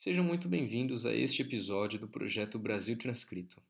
[0.00, 3.60] Sejam muito bem-vindos a este episódio do projeto Brasil Transcrito.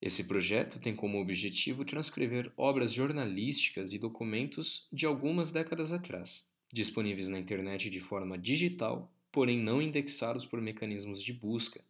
[0.00, 7.28] Esse projeto tem como objetivo transcrever obras jornalísticas e documentos de algumas décadas atrás, disponíveis
[7.28, 11.80] na internet de forma digital, porém não indexados por mecanismos de busca,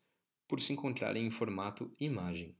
[0.47, 2.55] por se encontrarem em formato imagem.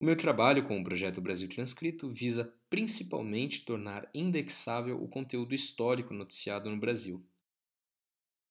[0.00, 6.14] O meu trabalho com o projeto Brasil Transcrito visa principalmente tornar indexável o conteúdo histórico
[6.14, 7.22] noticiado no Brasil.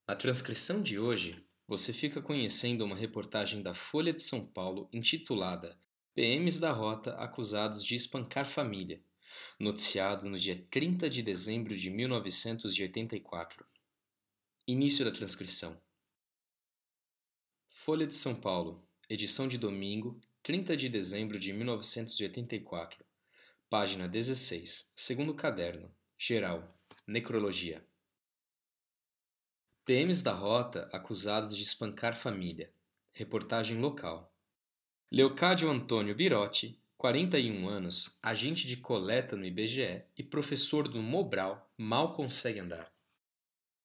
[0.07, 5.79] Na transcrição de hoje, você fica conhecendo uma reportagem da Folha de São Paulo intitulada
[6.13, 9.03] PMs da Rota acusados de espancar família,
[9.59, 13.65] noticiado no dia 30 de dezembro de 1984.
[14.67, 15.81] Início da transcrição.
[17.67, 23.03] Folha de São Paulo, edição de domingo, 30 de dezembro de 1984.
[23.71, 26.77] Página 16, segundo caderno, geral,
[27.07, 27.83] necrologia.
[29.85, 32.71] PMs da Rota acusados de espancar família.
[33.13, 34.33] Reportagem local.
[35.11, 42.15] Leocádio Antônio Birotti, 41 anos, agente de coleta no IBGE e professor do Mobral, mal
[42.15, 42.91] consegue andar.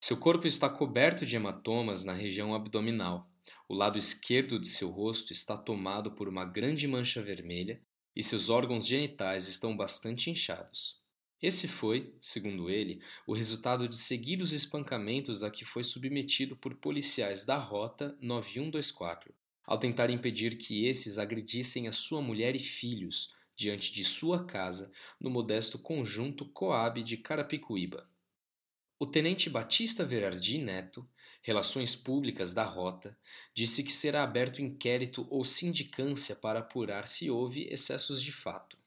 [0.00, 3.30] Seu corpo está coberto de hematomas na região abdominal.
[3.68, 7.78] O lado esquerdo de seu rosto está tomado por uma grande mancha vermelha
[8.16, 10.99] e seus órgãos genitais estão bastante inchados.
[11.42, 17.46] Esse foi, segundo ele, o resultado de seguidos espancamentos a que foi submetido por policiais
[17.46, 19.32] da Rota 9124,
[19.64, 24.92] ao tentar impedir que esses agredissem a sua mulher e filhos diante de sua casa
[25.18, 28.06] no modesto conjunto Coab de Carapicuíba.
[28.98, 31.08] O tenente Batista Verardi Neto,
[31.42, 33.18] Relações Públicas da Rota,
[33.54, 38.79] disse que será aberto inquérito ou sindicância para apurar se houve excessos de fato.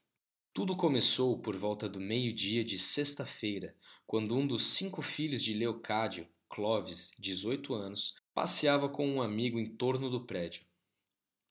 [0.54, 3.74] Tudo começou por volta do meio-dia de sexta-feira,
[4.06, 9.66] quando um dos cinco filhos de Leocádio, Clovis, 18 anos, passeava com um amigo em
[9.66, 10.64] torno do prédio.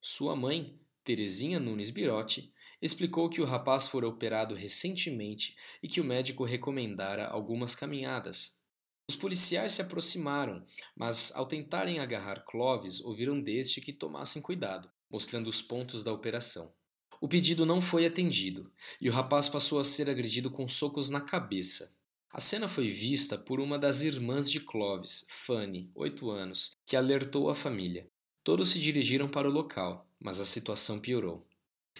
[0.00, 6.04] Sua mãe, Terezinha Nunes Birotti, explicou que o rapaz fora operado recentemente e que o
[6.04, 8.58] médico recomendara algumas caminhadas.
[9.06, 10.64] Os policiais se aproximaram,
[10.96, 16.74] mas ao tentarem agarrar Clovis, ouviram deste que tomassem cuidado, mostrando os pontos da operação.
[17.20, 18.70] O pedido não foi atendido
[19.00, 21.96] e o rapaz passou a ser agredido com socos na cabeça.
[22.30, 27.48] A cena foi vista por uma das irmãs de Clovis, Fanny, 8 anos, que alertou
[27.48, 28.08] a família.
[28.42, 31.46] Todos se dirigiram para o local, mas a situação piorou.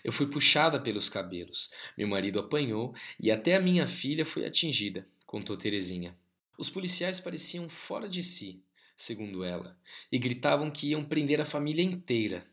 [0.02, 5.06] Eu fui puxada pelos cabelos, meu marido apanhou e até a minha filha foi atingida,
[5.24, 6.18] contou Terezinha.
[6.58, 8.62] Os policiais pareciam fora de si,
[8.96, 9.78] segundo ela,
[10.10, 12.44] e gritavam que iam prender a família inteira.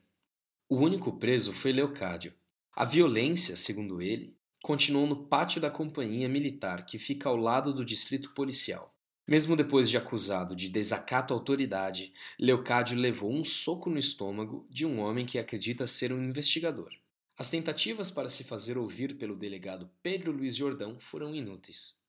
[0.70, 2.34] O único preso foi Leocádio,
[2.74, 7.84] a violência, segundo ele, continuou no pátio da companhia militar que fica ao lado do
[7.84, 8.96] distrito policial.
[9.28, 14.86] Mesmo depois de acusado de desacato à autoridade, Leocádio levou um soco no estômago de
[14.86, 16.90] um homem que acredita ser um investigador.
[17.38, 22.00] As tentativas para se fazer ouvir pelo delegado Pedro Luiz Jordão foram inúteis.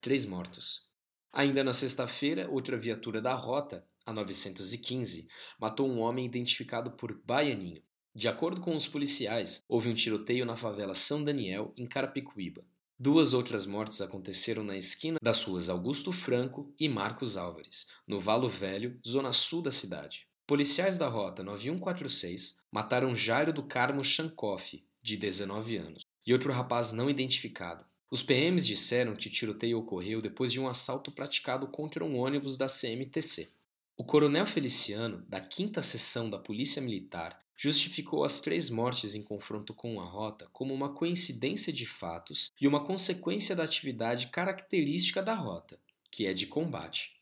[0.00, 0.88] Três mortos.
[1.32, 5.28] Ainda na sexta-feira, outra viatura da rota, a 915,
[5.60, 7.82] matou um homem identificado por Baianinho.
[8.18, 12.64] De acordo com os policiais, houve um tiroteio na favela São Daniel, em Carapicuíba.
[12.98, 18.48] Duas outras mortes aconteceram na esquina das ruas Augusto Franco e Marcos Álvares, no Valo
[18.48, 20.26] Velho, zona sul da cidade.
[20.48, 26.90] Policiais da rota 9146 mataram Jairo do Carmo Chankoff, de 19 anos, e outro rapaz
[26.90, 27.86] não identificado.
[28.10, 32.58] Os PMs disseram que o tiroteio ocorreu depois de um assalto praticado contra um ônibus
[32.58, 33.48] da CMTC.
[33.96, 39.74] O coronel Feliciano, da 5 Seção da Polícia Militar, justificou as três mortes em confronto
[39.74, 45.34] com a rota como uma coincidência de fatos e uma consequência da atividade característica da
[45.34, 47.20] rota, que é de combate.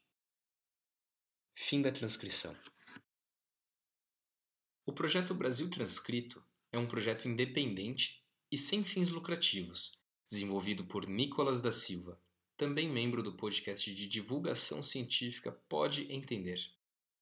[1.54, 2.54] Fim da transcrição.
[4.84, 8.22] O projeto Brasil Transcrito é um projeto independente
[8.53, 12.20] e sem fins lucrativos, desenvolvido por Nicolas da Silva,
[12.58, 16.60] também membro do podcast de divulgação científica Pode Entender.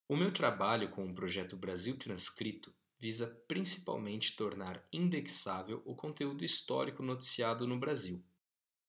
[0.08, 7.02] O meu trabalho com o projeto Brasil Transcrito visa principalmente tornar indexável o conteúdo histórico
[7.02, 8.24] noticiado no Brasil.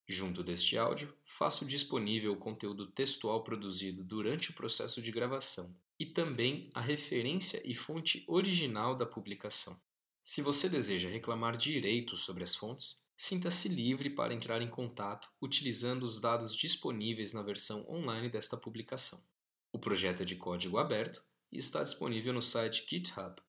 [0.08, 6.06] Junto deste áudio, faço disponível o conteúdo textual produzido durante o processo de gravação e
[6.06, 9.78] também a referência e fonte original da publicação.
[10.24, 16.04] Se você deseja reclamar direitos sobre as fontes, sinta-se livre para entrar em contato utilizando
[16.04, 19.22] os dados disponíveis na versão online desta publicação.
[19.70, 21.22] O projeto é de código aberto
[21.52, 23.44] e está disponível no site GitHub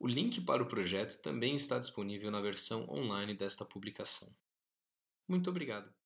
[0.00, 4.34] o link para o projeto também está disponível na versão online desta publicação.
[5.28, 5.92] Muito obrigado.